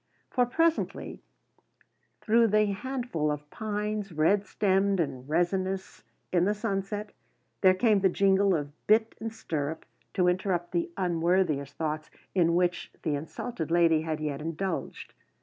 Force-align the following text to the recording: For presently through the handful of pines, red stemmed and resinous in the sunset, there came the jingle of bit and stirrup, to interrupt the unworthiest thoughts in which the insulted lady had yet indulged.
For 0.31 0.47
presently 0.47 1.21
through 2.21 2.47
the 2.47 2.65
handful 2.73 3.31
of 3.31 3.47
pines, 3.51 4.11
red 4.11 4.47
stemmed 4.47 4.99
and 4.99 5.29
resinous 5.29 6.03
in 6.33 6.45
the 6.45 6.55
sunset, 6.55 7.11
there 7.61 7.75
came 7.75 7.99
the 7.99 8.09
jingle 8.09 8.55
of 8.55 8.71
bit 8.87 9.13
and 9.19 9.31
stirrup, 9.31 9.85
to 10.15 10.27
interrupt 10.27 10.71
the 10.71 10.89
unworthiest 10.97 11.75
thoughts 11.75 12.09
in 12.33 12.55
which 12.55 12.91
the 13.03 13.13
insulted 13.13 13.69
lady 13.69 14.01
had 14.01 14.19
yet 14.19 14.41
indulged. 14.41 15.13